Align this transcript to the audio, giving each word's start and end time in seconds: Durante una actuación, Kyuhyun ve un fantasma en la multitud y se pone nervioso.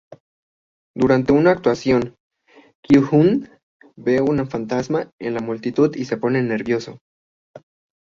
Durante 0.97 1.31
una 1.31 1.51
actuación, 1.51 2.15
Kyuhyun 2.81 3.49
ve 3.95 4.19
un 4.19 4.47
fantasma 4.49 5.11
en 5.19 5.35
la 5.35 5.41
multitud 5.41 5.95
y 5.95 6.05
se 6.05 6.17
pone 6.17 6.41
nervioso. 6.41 6.97